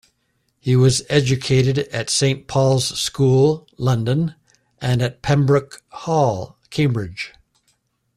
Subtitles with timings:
[0.59, 4.33] He was educated at Saint Paul's School, London,
[4.79, 7.33] and at Pembroke Hall, Cambridge.